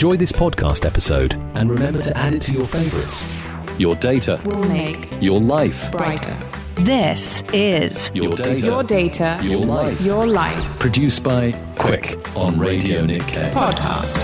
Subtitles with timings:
[0.00, 3.28] Enjoy this podcast episode and remember to add it to your favorites.
[3.76, 6.34] Your data, will make your life, brighter.
[6.76, 10.00] This is your data, your data, your life.
[10.00, 13.52] your life Produced by Quick on Radio Nikkei.
[13.52, 14.16] podcast.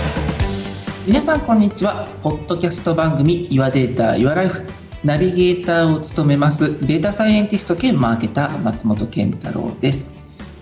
[1.05, 4.63] 皆さんこんにちはポッドキャスト番組 Your Data Your Life
[5.03, 10.15] ナビゲーターを務めますデータサイエンティスト兼マーケター松本健太郎です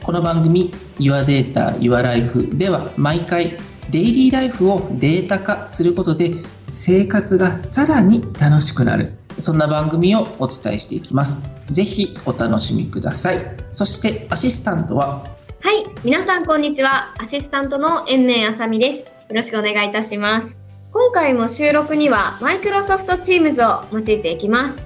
[0.03, 3.55] この番組 Your Data Your Life では毎回
[3.89, 6.33] デイリーライフをデータ化することで
[6.71, 11.41] 生活がさらに楽しくなるそんな番組をお伝えしていきます
[11.73, 15.25] ぜひお楽しみくださいそしてアシスタントは？
[15.61, 17.13] はい、皆さんこんにちは。
[17.17, 18.99] アシスタントの延命あさみです。
[18.99, 20.55] よろしくお願いいたします。
[20.93, 24.85] 今回も収録にはマイクロソフト Teams を用いていきます。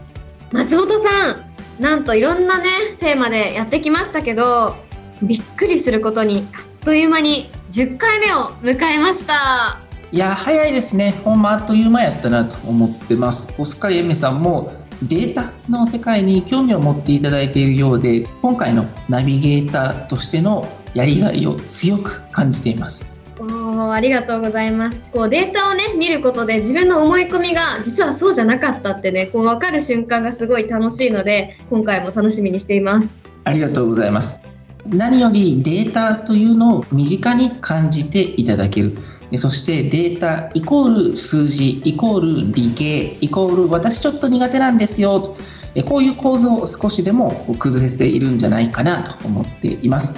[0.54, 4.78] 松本さん、なんといろんなね、テーマでやってきましたけど、
[5.22, 9.82] びっくりすることに、あっという間に10回目を迎えました。
[10.12, 13.48] いや早いですね、ほんまあっという間やったなと思ってます。
[13.58, 23.20] おすっかりエメさんもデータの世界に興味を持っていただいているようで、今回のナビゲーターとしてのやりがいを強く感じています。
[23.40, 24.98] おーありがとうございます。
[25.14, 33.10] こうデータをね、見ることで自分の思い込みが実はそうじゃなかったってね、こう分かる瞬間がすごい楽しいので、今回も楽しみにしています。
[33.46, 34.49] ありがとうございます。
[34.90, 38.98] 何よりデータというのを身近に感じていただける。
[39.36, 45.38] そしてデータイコール数字イコール理系イコール私ちょっと苦手なんですよと
[45.86, 50.18] こういう構造を少しでも崩せているんじゃないかなと思っています。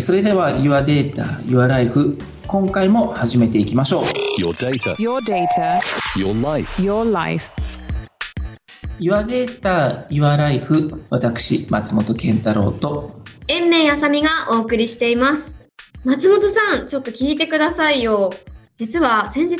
[0.00, 4.02] それでは Your Data, Your Life 今回も始めていきましょう。
[4.40, 5.80] Your data, Your data,
[6.16, 6.82] your life.
[6.82, 7.50] your life.
[8.98, 13.17] Your Data, Your Life 私松本健太郎と
[13.50, 15.56] 延命あさみがお送りしています。
[16.04, 18.30] 松本さん、ちょっと聞いてくださいよ。
[18.76, 19.56] 実は先日、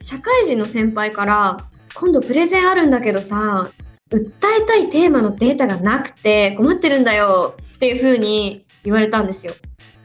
[0.00, 3.70] 社会人の先輩から、今度プレゼンあるんだけどさ、
[4.10, 4.30] 訴
[4.62, 9.52] えたいテーマのデータがなくて困ってるんだよっていう風に言われたんですよ。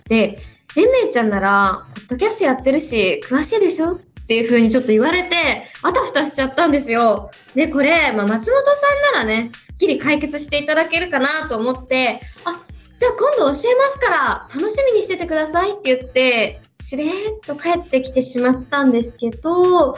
[0.10, 0.40] で、
[0.76, 3.94] 延命ちゃんなら、ポッドキャストやってるし、詳しいでしょ？
[3.94, 7.32] っていう風にちょっと言われて、あたふたしちゃったんですよ。
[7.56, 8.72] で、これ、まあ、松本さ
[9.12, 12.62] んならね、すっきり解決していただけるかなと思って、あ、
[13.04, 19.98] じゃあ今度教えますから楽しみにしててくださいって言って、しれーっと帰ってきてしまったんですけど、ち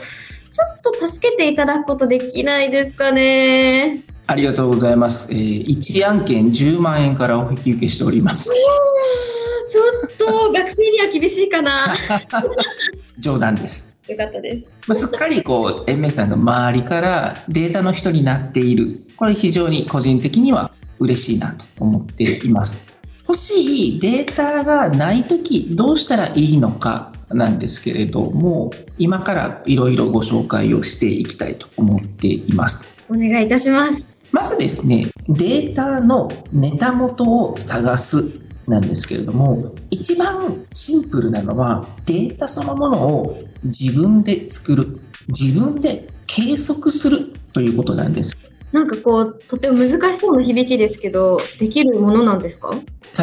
[0.76, 4.02] っと助けていただくことできないですかね。
[4.26, 5.32] ありがとうございます。
[5.32, 8.50] えー、1案件10万円からお引き受けしております。
[9.68, 11.94] ちょっと学生には厳しいかな。
[13.20, 14.02] 冗談です。
[14.08, 14.70] よかったです。
[14.88, 19.00] まあ、すっかりこう、エンメイさんが周りからデータの人になっている。
[19.16, 22.95] これ非常に個人的には嬉しいなと思っています。
[23.28, 32.84] 欲しいデータがないときどうしたらいいのかなんですけれども、今からいろいろご紹介をしていきたいと思っています。
[33.08, 34.06] お願いいたします。
[34.30, 48.36] まずですね、データのネタ元を探すなんですけれども、一番シンプルなのはデータそのものを自分で作る、自分で計測するということなんです。
[48.72, 52.70] なんかこう、とても難しそうな響きですけど、できるものなんですか？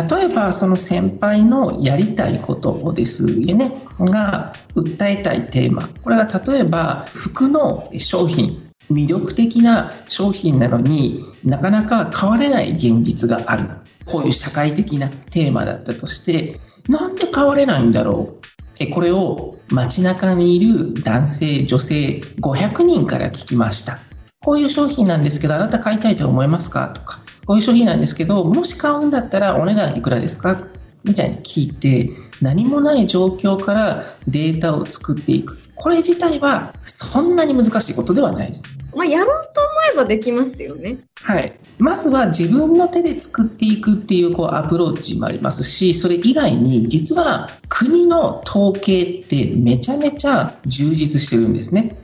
[0.09, 5.87] 例えばその先輩のやりたいことですよねが訴えたいテーマ。
[6.01, 13.69] これは例えば服の商品魅力的な商品なのになかなか買われない現実がある。
[14.05, 16.59] こういう社会的なテーマだったとして
[16.89, 18.45] なんで買われないんだろう？
[18.79, 23.99] えこれを街中にいる男性女性500人から聞きました。
[24.43, 26.89] こういう商品なんですけどあなた買いたいと思いますか？
[26.89, 30.61] とかこういう商品なんですけど、もし買うんだったらお値段いくらですか？
[31.03, 32.09] みたいに聞いて、
[32.41, 35.57] 何もない状況からデータを作っていく。
[35.75, 38.63] これ自体はそんなに難しいことではないです。
[38.95, 40.99] まあ、やろうと思えばできますよね。
[41.21, 41.51] はい。
[41.79, 51.97] まずは自分の手で作っていくっていうこうアプローチもありますし、それ以外に実は国の統計ってめちゃめちゃ充実してるんですね。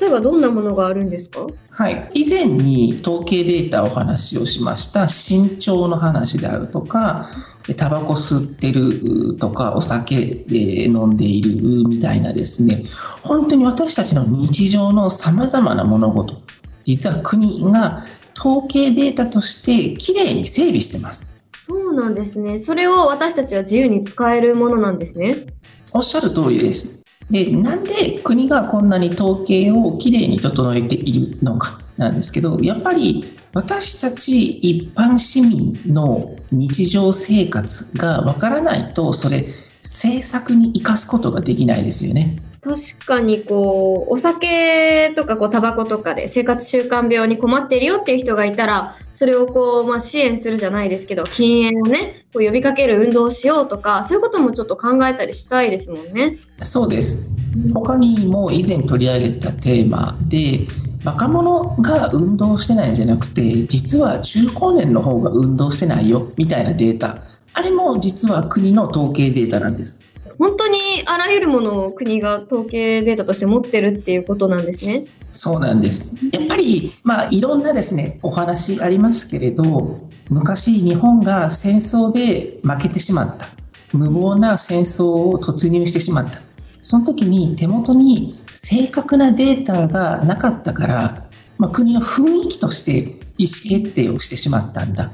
[0.00, 1.46] 例えばどんなものがあるんですか？
[1.70, 2.10] はい。
[2.14, 7.30] 以前に統計データお話をしました身長の話であるとか、
[7.76, 12.84] タバコ吸ってるとか、お酒で飲んでいるみたいなですね、
[13.22, 16.40] 本当に私たちの日常の様々な物事、
[16.84, 18.04] 実は国が
[18.38, 21.36] 統計データとしてきれいに整備してます。
[21.62, 22.58] そうなんですね。
[22.58, 25.46] それを私たちは自由に使えるものなんですね。
[25.92, 26.95] おっしゃる通りです。
[27.30, 39.46] で、なんで国がこんなに統計をきれいに整えているのかなんですけど、やっぱり私たち一般市民の日常生活がわからないと、それ
[39.82, 42.36] 政策に生かすことができないですよね。
[42.66, 56.38] 確かにこう、お酒とかこう、タバコとかで生活習慣病に困っているよっていう人がいたら、それをこう、まあ、支援するじゃないですけど、禁煙をね、こう呼びかける運動をしようとか、そういうこともちょっと考えたりしたいですもんね。
[56.62, 57.24] そうです。
[57.72, 60.66] 他にも以前取り上げたテーマで、
[61.04, 67.18] 若者が運動してないんじゃなくて、実は中高年の方が運動してないよ、みたいなデータ。
[67.54, 70.05] あれも実は国の統計データなんです。
[70.38, 75.06] 本当にあらゆるものを国が統計データとして持ってるっていうことなんですね。
[75.32, 76.14] そうなんです。
[76.32, 83.48] やっぱり、まあ、いろんなですね、お話ありますけれど、昔日本が戦争で負けてしまった。
[83.92, 86.40] 無謀な戦争を突入してしまった。
[86.82, 91.26] その時に手元に正確なデータがなかったから、
[91.58, 95.10] まあ、国の雰囲気として意思決定をしてしまったんだ。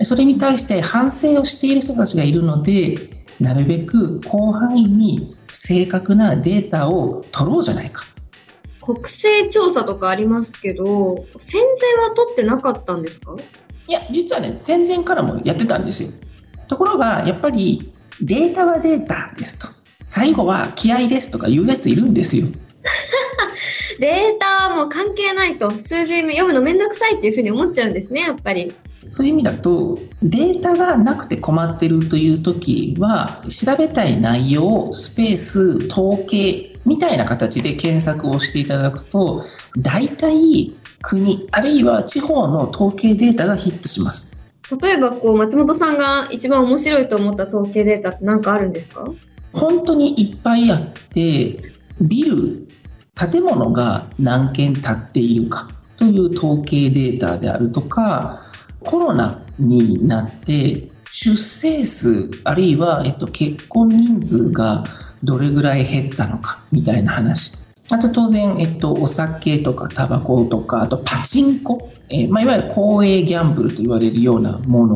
[0.00, 8.04] それに対して反省をしている人たちがいるので、なるべく広範囲に正確なデータを取ろうじゃないか。
[8.80, 13.34] 国勢調査とかありますけど、戦前は取ってなかったんですか？
[13.88, 16.10] いや、実はね、戦前からもやってたんですよ。
[16.68, 19.68] ところが、やっぱりデータはデータですと。
[20.04, 22.46] 最後は気合ですとか言うやついるんですよ。
[24.00, 28.74] データはもう関係ないと、数字読むのめんどくさいっていうふうに思っちゃうんですね、やっぱり。
[29.08, 39.42] そういう意味だと、データがなくて困ってるという時は、調べたい内容、スペース、統計みたいな形で検索をしていただくと、
[39.78, 44.36] 大体国、あるいは地方の統計データがヒットします。
[44.80, 49.10] 例えば、こう、松本さんが一番面白いと思った統計データって何かあるんですか？
[49.52, 50.80] 本当にいっぱいあっ
[51.10, 51.62] て、
[52.00, 52.66] ビル、
[53.14, 58.42] 建物が何軒建っているかという統計データであるとか、
[58.84, 64.84] コロナになって出生数あるいは、えっと、結婚人数が
[65.22, 67.56] どれぐらい減ったのかみたいな話。
[67.90, 74.86] あと当然、えっと、お酒とかタバコとか、あとパチンコ、えーまあ、いわゆる公営ギャンブルと言われるようなも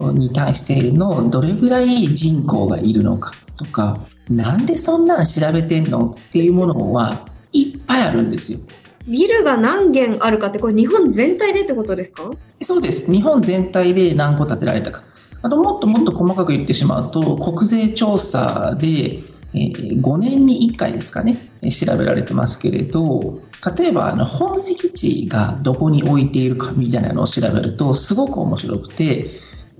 [0.00, 6.10] のに対してのどれぐらい人口がいるのかとか、なんでそんなん調べてんの？
[6.10, 8.58] っていうものはいっぱいあるんですよ。
[9.06, 12.30] ビルが何軒あるかって、これ日本全体でってことですか？
[12.60, 13.12] そうです。
[13.12, 15.02] 日本全体で何個建てられたか。
[15.42, 18.88] あともっともっと細かく言ってしまうと、国税調査で、
[19.54, 23.40] えー5年に1回ですかね、え調べられてますけれど、
[23.76, 29.30] 例えばあの本籍地がどこに置いているかみたいなのを調べるとすごく面白くて、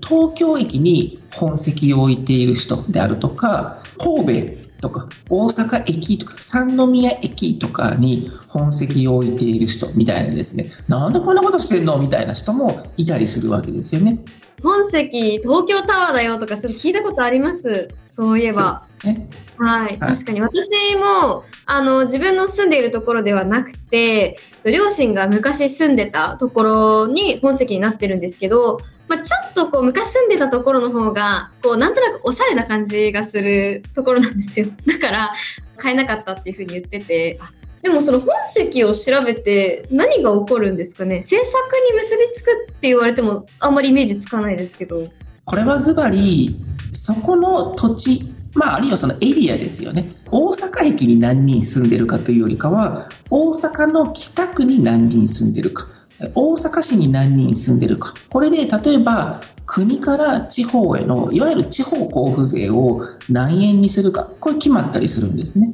[0.05, 14.19] 東京駅に本籍を置いている人であるとか、神戸とか大阪駅とか三宮駅とかに本籍を置いている人みたいなですね、なんでこんなことしてんのみたいな人もいたりするわけですよね。
[14.63, 17.89] 本籍、東京タワーだよとかちょっと聞いたことあります？
[18.09, 18.77] そういえば。
[18.77, 19.29] そうですね。
[19.57, 35.33] はい、確かに私もあの自分の住んでいるところではなくて両親が昔住んでたところに本籍になってるんですけど、まあ、ちょっとこう昔住んでたところの方がこうなんとなくおしゃれな感じがするところなんですよだから
[35.77, 37.51] 買えなかったっていうふうに言っててあ
[37.83, 41.17] でもその本籍を調べて何が起こるんですかね？
[41.17, 45.07] 政策に結びつくって言われてもあんまりイメージつかないですけど
[45.45, 46.55] これはズバリ、
[46.91, 50.09] そこの土地、まあ、あるいはそのエリアですよね。
[50.31, 55.87] 大阪駅に何人住んでるかというよりかは、大阪の北区に何人住んでるか、
[56.33, 58.13] 大阪市に何人住んでるか。
[58.29, 65.71] これで、例えば、国から地方への、いわゆる地方交付税を何円にするか、これ決まったりするんですね。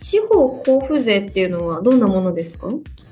[0.00, 2.68] 地方交付税っていうのはどんなものですか？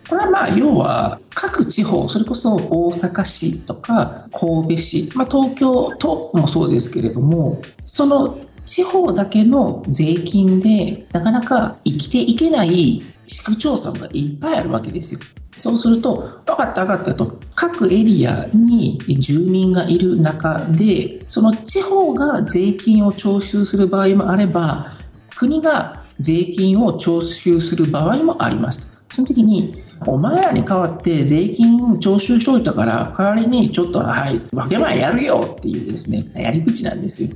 [0.09, 15.21] これはまあ要は各地方、それこそ大阪市とか神戸市、まあ、東京都もそうですけれども、その地方だけの税金でなかなか生きていけない市区町村がいっぱいあるわけですよ。
[15.57, 24.93] そうすると、分かった分かったと、各エリアに住民がいる中で、その地方が税金を徴収する場合もあれば、
[25.35, 28.97] 国が税金を徴収する場合もありますと。
[29.15, 37.31] その時に、お前らに代わって税金徴収しといたから、代わりにちょっと、はい、分け前やるよっていうですね、やり口なんですよ。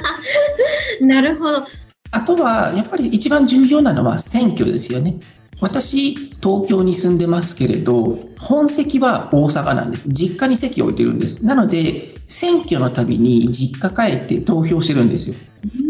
[1.00, 1.66] なるほど。
[2.10, 5.20] あとは、やっぱり一番重要なのは選挙ですよね。
[5.60, 10.08] 私、東京に住んでますけれど、本籍は大阪なんです。
[10.08, 11.46] 実家に席を置いてるんです。
[11.46, 15.36] なので、選挙のたびに実家帰って投票してるんですよ。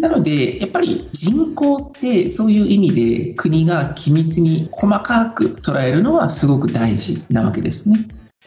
[0.00, 8.06] なので、やっぱり人口ってそういう意味で国が機密に細かく捉えるのはすごく大事なわけですね。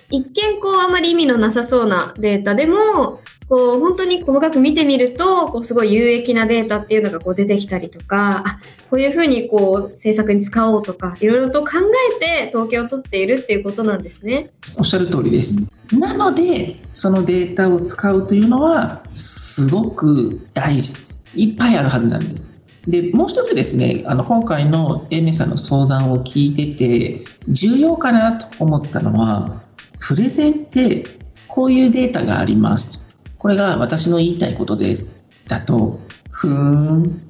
[0.10, 3.20] 一見こうあまり意味のなさそうなデータでも、
[3.50, 8.60] こう、本当に細かく見てみると、こう、すごい有益なデータっていうのがこう出てきたりとか、あ、
[8.92, 11.70] こういうふうにこう、政策に使おうとか、いろいろと考
[12.16, 14.52] えて統計を取っているっていうことなんですね。
[14.78, 15.58] おっしゃる通りです。
[15.92, 20.94] なので、そのデータを使うというのは、すごく大事。
[21.36, 23.02] いっぱいあるはずなんで。
[23.02, 29.64] で、もう一つですね、あの、今回のエメさんの相談を聞いてて、重要かなと思ったのは、
[30.00, 31.04] プレゼンって
[31.48, 33.09] こういうデータがあります。
[33.40, 35.24] これが私の言いたいことです。
[35.48, 37.22] だと、ふーん、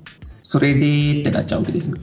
[0.44, 1.98] それでってなっちゃうわけですよ。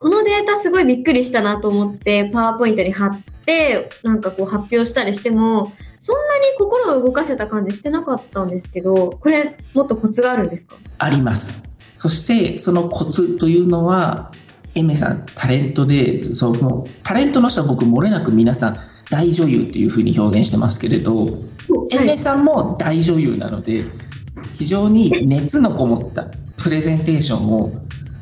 [0.00, 10.74] このデータすごいびっくりしたなと思って、パワーポイントに貼って、なんかこう発表したりしても、そんなに心を動かせた感じしてなかったんですけど、これもっとコツがあるんですか？
[10.98, 11.76] あります。
[11.94, 14.32] そして、そのコツというのは、
[14.74, 18.78] エメさん、タレントで、そう、もう、タレントの人は僕、漏れなく皆さん、
[19.10, 21.28] 大女優っていうふうに表現してますけれど、
[21.90, 23.86] エメさんも大女優なので、
[24.54, 26.26] 非常に熱のこもった
[26.62, 27.72] プレゼンテーションを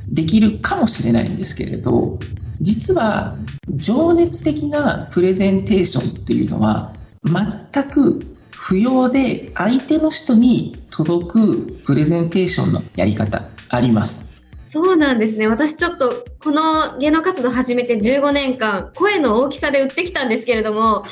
[0.09, 2.19] できるかもしれないんですけれど、
[2.61, 3.37] 実は
[3.69, 6.95] 情熱的なプレゼンテーションっていうのは
[7.25, 14.43] 全く不要で相手の人に届くプレゼンテーションのやり方あります。
[14.59, 15.49] そうなんですね。
[15.49, 21.03] 私ちょっと、この芸能活動始めて15年間、声の大きさで売ってきたんですけれども、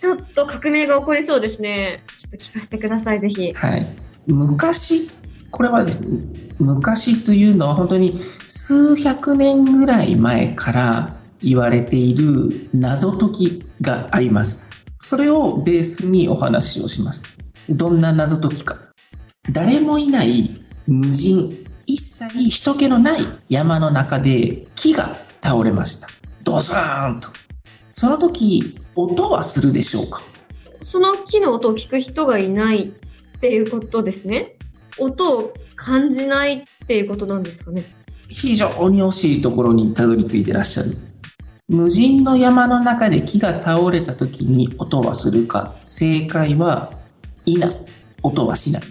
[0.00, 2.02] ちょっと革命が起こりそうですね。
[2.18, 3.52] ちょっと聞かせてください、ぜひ。
[3.52, 3.86] はい。
[4.26, 5.10] 昔、
[5.50, 6.22] これはですね、
[6.58, 14.70] 昔というのは本当に数百年ぐらい前から言われている謎解きがあります。
[15.00, 17.22] それをベースにお話をします。
[17.68, 18.78] どんな謎解きか。
[19.52, 20.50] 誰もいない
[20.86, 26.08] 無人、一切人気のない山の中で木が倒れました。
[26.42, 27.28] ドスーンと。
[27.92, 30.22] その時、音はするでしょうか？
[30.82, 34.56] その木の音を聞く人がいないっていうことですね。
[34.98, 37.84] 音を感じないっていうことなんですかね。
[38.28, 40.90] 非常に惜しいところにたどり着いてらっしゃる。
[41.68, 46.92] 無人の山の中で木が倒れた時に音はするか正解は
[47.46, 47.76] いない。
[48.22, 48.82] 音はしない。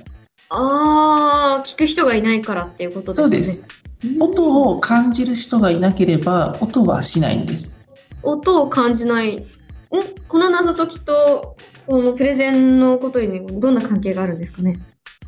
[0.49, 3.23] あー、聞く人がいないからっていうことですね。
[3.23, 3.63] そうです。
[3.63, 3.79] うん
[4.21, 7.78] 音を感じる人がいなければ音はしないんです。
[8.23, 9.37] 音を感じない。
[9.37, 9.43] ん
[10.27, 11.55] この謎解きと、
[11.87, 14.79] このプレゼンのことにどんな関係があるんですかね？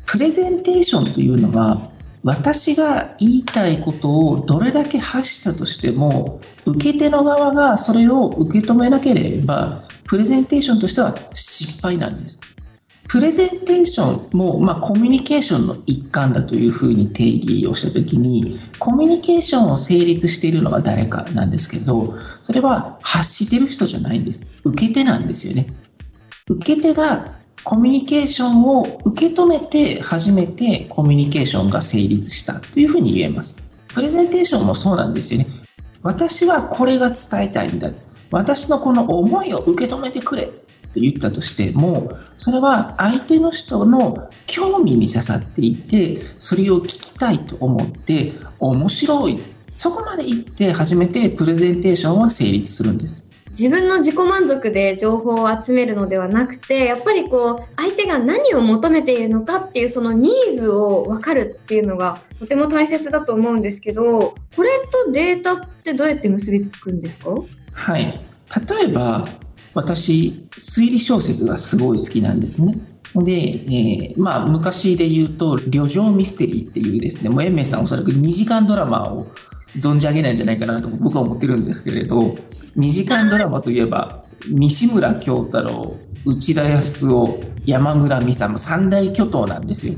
[0.06, 1.90] プレゼンテーションというのは
[2.22, 12.40] 私が言いたいことをどれだけ発したとしても受け手の側がそれを受け止めなければプレゼンテーションとしては失敗なんです。
[13.12, 25.66] プレゼンテーションも、まあ、コミュニケーションの一環だというふうに定義をしたときにコミュニケーションを成立しているのは誰かなんですけどそれは発してる人じゃないんです受け手なんですよね
[26.48, 33.58] 受け手がコミュニケーションを受け止めて初めてコミュニケーションが成立したというふうに言えます。
[33.88, 35.46] プレゼンテーションもそうなんですよね。
[36.02, 37.90] 私はこれが伝えたいんだ。
[38.30, 40.50] 私のこの思いを受け止めてくれ
[40.92, 49.40] と言ったとしても、それは相手の人の興味に刺さっていて、それを聞きたいと思って、面白い。
[49.70, 53.26] そこまで言って初めてプレゼンテーションは成立するんです。
[53.48, 64.70] 自分の自己満足で情報を集めるのではなくて、やっぱりこう、相手が何を求めているのかっていうそのニーズを分かるっていうのがとても大切だと思うんですけど、これ
[65.06, 67.30] とデータってどうやって結びつくんですか？
[67.72, 68.02] はい。
[68.02, 69.28] 例えば、
[69.74, 72.74] 私、推理小説がすごい好きなんですね。
[73.14, 79.26] で、えーまあ、昔で言うと、旅情ミステリーっていうですね、もう、エンメイさんおそらく2時間ドラマを
[79.78, 82.36] 存じ上げないんじゃないかなと僕は思ってるんですけれど、
[82.76, 89.94] 2時間ドラマといえば、西村京太郎、内田康夫、山村美沙の三大巨頭なんですよ。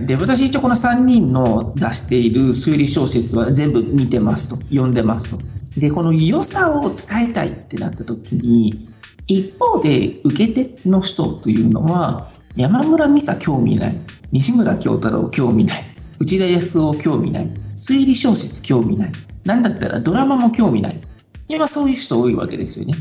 [0.00, 5.38] で、私一応この3人の出している推理小説は全部見てますと、読んでますと。
[5.76, 8.88] で、この良さを伝えたいってなった時に、
[9.28, 13.96] 一方で受け手の人というのは、山村美沙興味ない、
[14.32, 15.84] 西村京太郎興味ない、
[16.18, 19.12] 内田康夫興味ない、推理小説興味ない、
[19.44, 21.00] なんだったらドラマも興味ない。
[21.48, 22.94] 今そういう人多いわけですよね。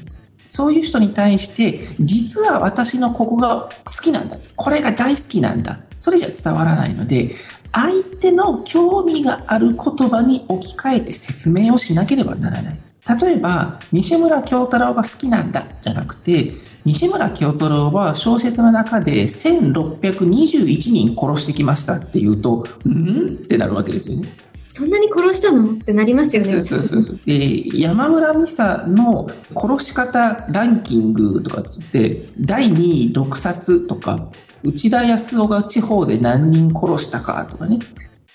[0.46, 4.38] そういう人に対して、実は私のここが好きなんだ。
[4.56, 5.80] これが大好きなんだ。
[5.98, 7.36] それじゃ伝わらないので、
[7.74, 12.80] 相手の興味がある言葉に置き換えて説明をしなければならない。
[13.22, 16.54] 例えば、西村京太郎が好きなんだじゃなくて、
[16.86, 23.36] 西村京太郎は小説の中で1621人殺してきましたっていうと、ん？
[23.36, 24.30] ってなるわけですよね。
[24.68, 25.74] そんなに殺したの？
[25.74, 26.48] ってなりますよね。
[26.48, 34.30] そうそうそうそうで山村美沙の殺し方ランキングとかつって第2位毒殺とか
[34.64, 37.80] 内田康夫が地方で何人殺したかとかね、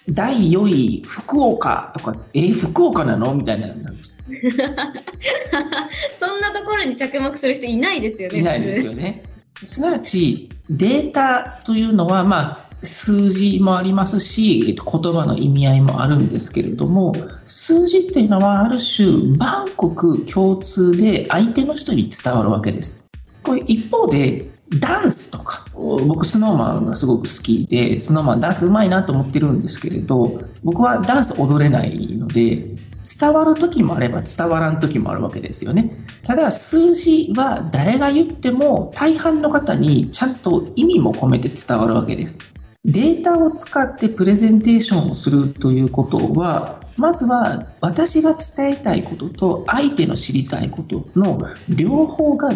[0.09, 3.35] 第4位、福岡とか、えー、福岡なの？
[3.35, 4.12] みたいなのなんです。
[6.19, 8.39] そんなところに着目する人いないですよね。
[8.39, 9.23] いないですよね。
[9.63, 17.15] すなわち、データというのは、まあ、数字もありますし、えっと、言葉の意味合いもあるんですけれども、
[17.47, 23.09] 数字っていうのはある種、万国共通で相手の人に伝わるわけです。
[23.45, 32.71] これ一方で、ダンスとか、僕スノーマンがすごく好きで、スノーマンダンスうまいなと思ってるんですけれど、僕はダンス踊れないので、
[33.05, 35.91] 伝わる時もあれば伝わらん時もあるわけですよね。
[36.25, 42.39] ただ数字は誰が言っても大半の方にちゃんと意味も込めて伝わるわけです。
[42.85, 52.53] データを使ってプレゼンテーションをするということは、まずは私が伝えたいことと相手の知りたいことの両方が合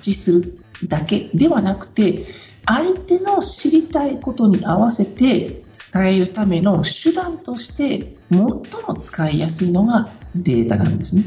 [0.00, 2.26] 致するだけではなくて、
[2.66, 5.62] 相手の知りたいことに合わせて
[5.92, 8.62] 伝えるための手段として最も
[8.98, 11.24] 使いやすいのがデータなんですね。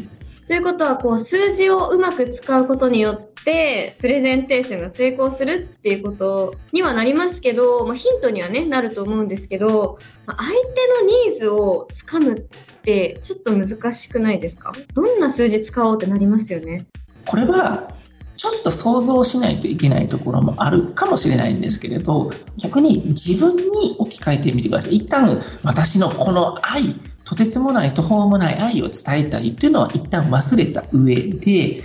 [0.48, 10.58] ということは、こう、数字をうまく使うことによって、プレゼンテーションが成功するっていうことにはなりますけど、まあ、ヒントにはね、なると思うんですけど、まあ相手
[11.02, 12.42] のニーズをつかむっ
[12.84, 14.74] て、ちょっと難しくないですか？
[14.94, 16.86] どんな数字使おうってなりますよね？
[17.26, 17.90] これは
[18.44, 31.84] ちょっと想像しないといけないところもあるかもしれないんですけれど逆に自分に置き換えてみてください一旦私のこの愛とてつもない途方もない愛を伝えたいっていうのは一旦忘れた上で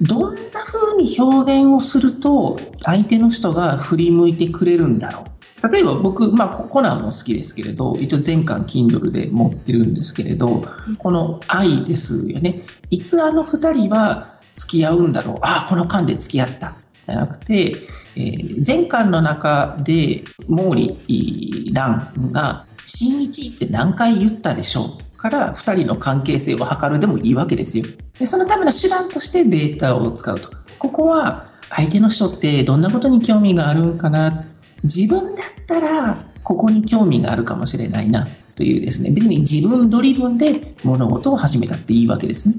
[0.00, 5.24] どんな風に表現をすると相手の人が振り向いてくれるんだろ
[5.64, 10.62] う例えば僕、まあ、コナンも好きですけれど、一応全巻 Kindle で持ってるんですけれど、
[10.98, 12.62] この愛ですよね。
[12.90, 15.36] いつあの二人は付き合うんだろう。
[15.42, 16.74] ああ、この間で付き合った。
[17.06, 17.76] じゃなくて、
[18.16, 27.84] えー前巻の中で毛利蘭が新一って何回言ったでしょうから二人の関係性を図るでもいいわけですよ。
[28.18, 30.50] でそのための手段としてデータを使うと。
[30.78, 34.46] ここは相手の人ってどんなことに興味があるんかな。
[34.82, 38.26] 自分だったらここに興味があるかもしれないな
[38.56, 42.54] というですね、別に自分ドリブンで物事を始めたっていいわけですね。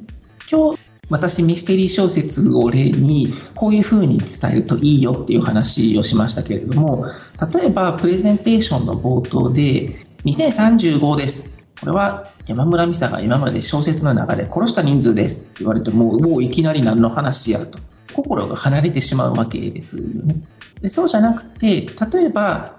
[0.52, 7.06] 今日私ミステリー小説を例にこういうふうに伝えるといいよっていう話をしましたけれども
[7.54, 17.80] 例えばプレゼンテーションの冒頭で2035ですこれは山村美沙が今まで小説の中で殺した人数ですって言われてももういきなり何の話やと。
[18.13, 20.36] 心が離れてしまうわけですよね。
[20.82, 22.78] でそうじゃなくて例えば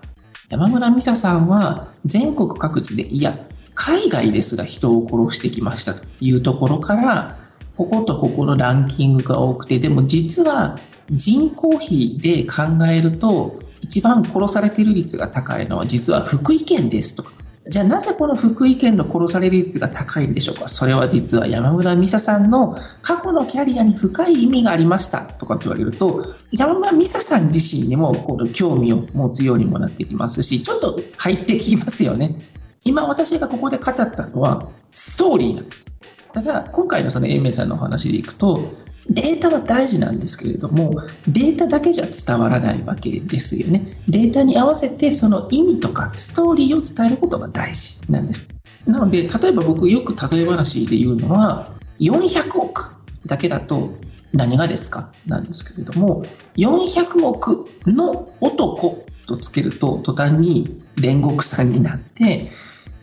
[0.48, 3.38] 山村美沙さんは全国各地でいや
[3.74, 7.36] 海外ですら人を殺してきましたというところから
[7.78, 10.78] こことここのランキングが多くて、でも実は
[11.10, 17.30] 人口比で考えると、一番殺されている率が高いのは実は福井県ですとか。
[17.68, 20.66] じゃあなぜこの福井県の殺される率が高いんでしょうか？
[20.66, 32.40] それは実は山村美沙さんの過去のキャリアに深い意味がありましたとかって言われると、山村美沙さん自身にもこの興味を持つようにもなってきますし、ちょっと入ってきますよね。
[32.84, 35.86] 今私がここで語ったのはストーリーなんです。
[36.32, 38.72] ただ、今回のその英明さんのお話でいくと、
[39.10, 40.94] データは大事なんですけれども、
[41.26, 43.82] データだけじゃ伝わらないわけですよね。
[44.06, 48.48] データに合わせてその意味とかストーリーを伝えることが大事なんです。
[48.86, 52.90] なので、例えば僕よく例え話で言うのは、400億
[53.26, 53.94] だけだと
[54.32, 56.24] 何がですかなんですけれども、
[56.56, 62.50] 400億の男とつけると途端に煉獄さんになって、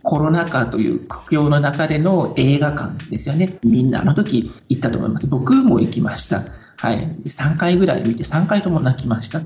[0.06, 3.58] コロナ禍という苦境の中での映画館ですよね。
[3.64, 5.28] みんなあの時行ったと思います。
[5.28, 6.42] 僕も行きました。
[6.78, 7.00] はい。
[7.26, 9.42] 3回ぐらい見て3回とも泣きました。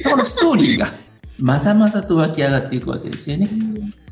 [0.00, 0.86] そこのストーリーが
[1.38, 3.50] まざまざと湧き上がっていくわけですよね。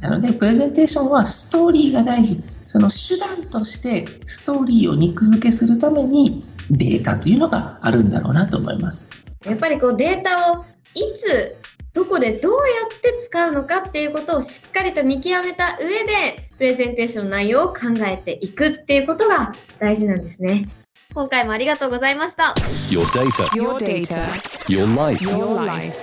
[0.00, 2.42] なので、プレゼンテーションはストーリーが大事。
[2.66, 9.10] その手段としてストーリーを肉付けするためにデータというのがあるんだろうなと思います。
[9.44, 11.56] やっぱりこうデータをいつ、
[11.96, 12.58] どこでどうや
[12.94, 20.68] って使うのかっていうことをしっかりと見極めた上で、プレゼンテーションの内容を考えていくっていうことが大事なんですね。
[21.14, 22.54] 今回もありがとうございました。
[22.90, 24.28] Your data, Your data,
[24.68, 25.24] your life.
[25.24, 25.96] your life.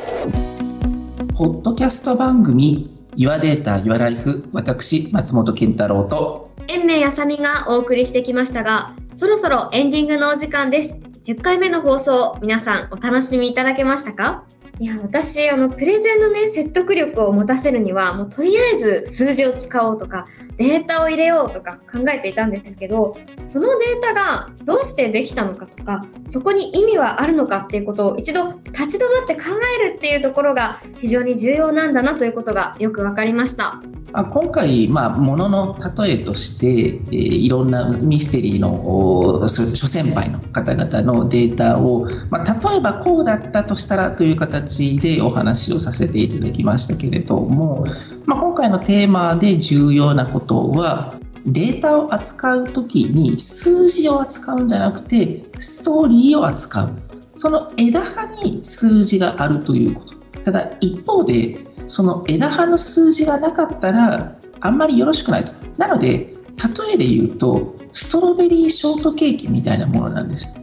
[1.38, 11.00] ポッドキャスト番組 Your Data, Your Life 私、松本健太郎と延命あさみがお送りしてきましたが、そろそろエンディングのお時間です。
[11.32, 14.46] 10回目の放送、皆さんお楽しみいただけましたか？
[14.80, 20.26] いや、私、あの、プレゼンのね、説得力を持たせるには、もうとりあえず数字を使おうとか、
[20.58, 29.42] データを入れようとか考えていたんですけど、そのデータがどうしてできたのかとか、そこに意味はあるのかっていうことを一度立ち止まって考
[29.86, 33.82] えるっていうところが非常に重要なんだなということがよくわかりました。
[34.16, 47.86] あ今回、まあ、ものの例えとして、えー、いろんなミステリーの諸先輩の方々のデータを、まあ、例えばこうだったとしたらという形形でお話をさせていただきましたけれども、
[48.26, 56.92] まあ、今回のテーマで重要なことはデータを扱う時に数字を扱うんじゃなくてストーリーを扱う
[57.28, 65.52] その枝葉に数字があるということただ一方でその枝葉の数字がなかったらあんまりよろしくないと。
[65.78, 70.56] なので、例えで言うと、ストロベリーショートケーキみたいなものなんです。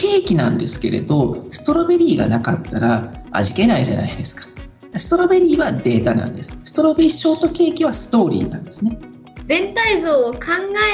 [0.00, 4.48] ケーキなんですけれど、ストロベリーがなかったら味気ないじゃないですか。
[4.96, 6.58] ストロベリーはデータなんです。
[6.64, 8.98] ストロベリーショートケーキはストーリーなんですね。
[9.46, 10.40] 全体像を考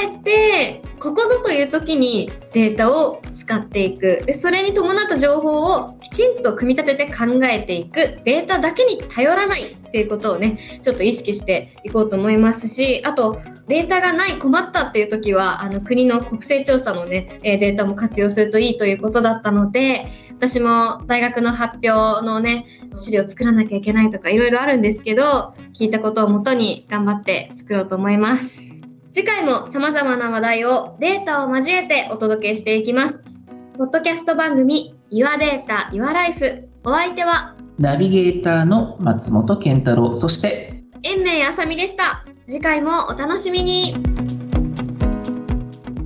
[0.03, 4.21] えて、ここぞという時にデータを使っていく。
[4.25, 8.19] で、それに伴った情報をきちんと組み立てて考えていく。
[8.25, 20.07] データだけに頼らないっていうことをね、ちょっと意識していこうと思いますし、あと、データがない困ったっていう時は、あの国の国勢調査のね、データも活用するといいということだったので、
[20.37, 22.65] 私も大学の発表のね、
[22.97, 28.83] 資料作らなきゃいけないとかいろいろあるんですけど、聞いたことをもとに頑張って作ろうと思います。
[29.11, 33.36] 次回も様々な話題をデータを交えてお届けしていきます。
[33.77, 40.15] ポッドキャスト番組 Your Data, Your Life お相手はナビゲーターの松本健太郎。
[40.15, 42.25] そして延命あさみでした。
[42.47, 43.93] 次回もお楽しみに。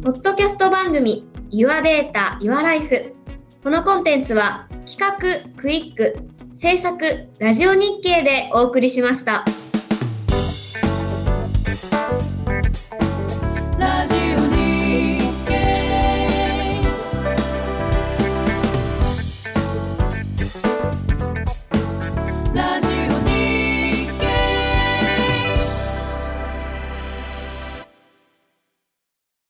[0.04, 3.16] ポッドキャスト番組 Your Data, Your Life
[3.64, 6.18] このコンテンツは企画クイック
[6.54, 9.46] 制作ラジオ日経でお送りしました。